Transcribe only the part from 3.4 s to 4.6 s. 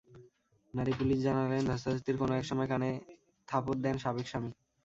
থাপড় দেন সাবেক স্বামী।